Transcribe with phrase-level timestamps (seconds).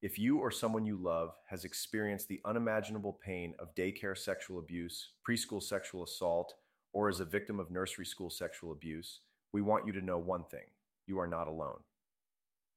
[0.00, 5.10] If you or someone you love has experienced the unimaginable pain of daycare sexual abuse,
[5.28, 6.54] preschool sexual assault,
[6.92, 9.22] or is a victim of nursery school sexual abuse,
[9.52, 10.66] we want you to know one thing
[11.08, 11.80] you are not alone.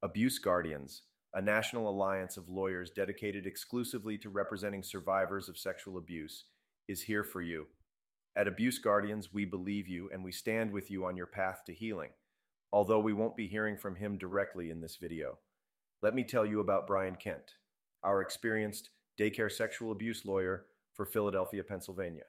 [0.01, 1.03] Abuse Guardians,
[1.35, 6.45] a national alliance of lawyers dedicated exclusively to representing survivors of sexual abuse,
[6.87, 7.67] is here for you.
[8.35, 11.73] At Abuse Guardians, we believe you and we stand with you on your path to
[11.73, 12.09] healing,
[12.73, 15.37] although we won't be hearing from him directly in this video.
[16.03, 17.53] Let me tell you about Brian Kent,
[18.03, 20.65] our experienced daycare sexual abuse lawyer
[20.95, 22.23] for Philadelphia, Pennsylvania.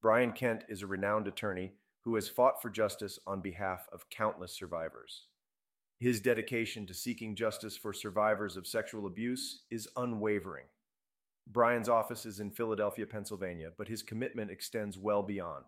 [0.00, 1.72] Brian Kent is a renowned attorney
[2.04, 5.24] who has fought for justice on behalf of countless survivors.
[5.98, 10.66] His dedication to seeking justice for survivors of sexual abuse is unwavering.
[11.48, 15.64] Brian's office is in Philadelphia, Pennsylvania, but his commitment extends well beyond.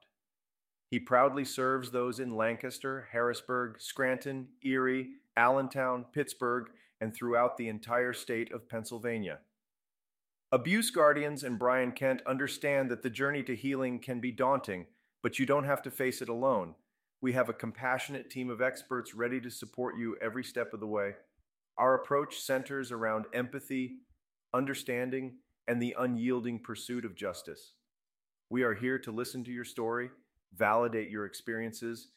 [0.89, 6.69] He proudly serves those in Lancaster, Harrisburg, Scranton, Erie, Allentown, Pittsburgh,
[7.01, 9.39] and throughout the entire state of Pennsylvania.
[10.53, 14.87] Abuse guardians and Brian Kent understand that the journey to healing can be daunting,
[15.23, 16.75] but you don't have to face it alone.
[17.23, 20.87] We have a compassionate team of experts ready to support you every step of the
[20.87, 21.15] way.
[21.79, 23.99] Our approach centers around empathy,
[24.53, 25.37] understanding,
[25.69, 27.75] and the unyielding pursuit of justice.
[28.49, 30.11] We are here to listen to your story,
[30.57, 32.09] validate your experiences,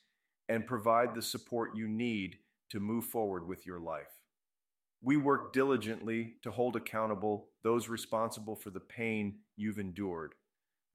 [0.50, 2.38] and provide the support you need
[2.72, 4.23] to move forward with your life.
[5.06, 10.32] We work diligently to hold accountable those responsible for the pain you've endured.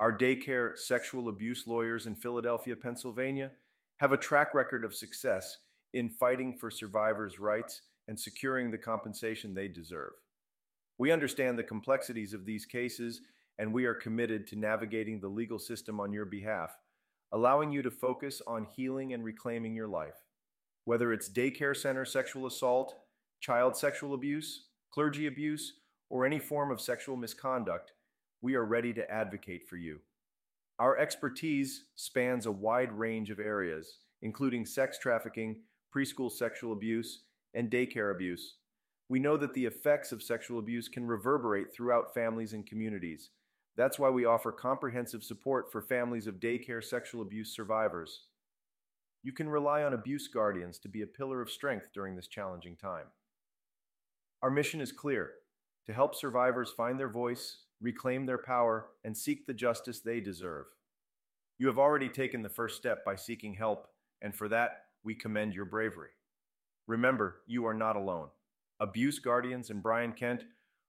[0.01, 3.51] Our daycare sexual abuse lawyers in Philadelphia, Pennsylvania,
[3.99, 5.59] have a track record of success
[5.93, 10.13] in fighting for survivors' rights and securing the compensation they deserve.
[10.97, 13.21] We understand the complexities of these cases,
[13.59, 16.75] and we are committed to navigating the legal system on your behalf,
[17.33, 20.25] allowing you to focus on healing and reclaiming your life.
[20.87, 22.95] Whether it's daycare center sexual assault,
[23.41, 25.75] child sexual abuse, clergy abuse,
[26.11, 27.93] or any form of sexual misconduct,
[28.41, 30.01] we are ready to advocate for you.
[30.79, 35.63] Our expertise spans a wide range of areas, including sex trafficking,
[35.95, 37.23] preschool sexual abuse,
[37.55, 38.57] and daycare abuse.
[39.09, 43.31] We know that the effects of sexual abuse can reverberate throughout families and communities.
[43.77, 48.25] That's why we offer comprehensive support for families of daycare sexual abuse survivors.
[49.23, 52.77] You can rely on abuse guardians to be a pillar of strength during this challenging
[52.77, 53.07] time.
[54.41, 55.33] Our mission is clear
[55.87, 60.67] to help survivors find their voice, reclaim their power, and seek the justice they deserve.
[61.59, 63.89] You have already taken the first step by seeking help,
[64.23, 66.11] and for that, we commend your bravery.
[66.87, 68.29] Remember, you are not alone.
[68.79, 70.45] Abuse Guardians and Brian Kent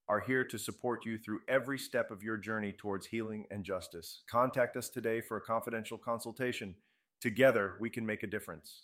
[0.07, 4.21] are here to support you through every step of your journey towards healing and justice.
[4.29, 6.75] Contact us today for a confidential consultation.
[7.19, 8.83] Together, we can make a difference.